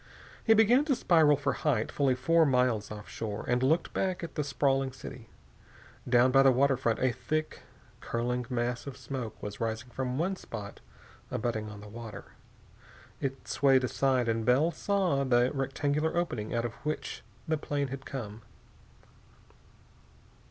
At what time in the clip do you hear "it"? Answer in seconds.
13.19-13.47